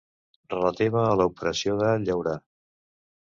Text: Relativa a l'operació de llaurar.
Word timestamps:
Relativa 0.53 1.03
a 1.09 1.11
l'operació 1.19 1.77
de 1.83 1.93
llaurar. 2.07 2.35